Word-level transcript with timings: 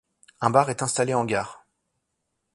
Un 0.39 0.49
bar 0.49 0.71
est 0.71 0.81
installé 0.81 1.13
en 1.13 1.25
gare. 1.25 1.63